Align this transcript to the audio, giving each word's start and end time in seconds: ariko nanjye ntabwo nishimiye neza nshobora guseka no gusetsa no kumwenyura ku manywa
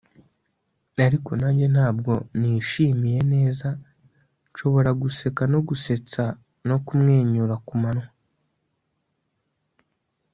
ariko 1.07 1.29
nanjye 1.39 1.65
ntabwo 1.75 2.13
nishimiye 2.39 3.19
neza 3.33 3.67
nshobora 4.51 4.89
guseka 5.01 5.41
no 5.53 5.59
gusetsa 5.67 6.23
no 6.67 6.77
kumwenyura 6.85 7.55
ku 7.67 7.73
manywa 7.81 8.07